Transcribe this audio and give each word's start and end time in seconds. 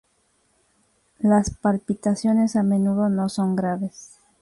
Las 1.19 1.51
palpitaciones 1.51 2.55
a 2.55 2.63
menudo 2.63 3.07
no 3.09 3.29
son 3.29 3.55
graves. 3.55 4.17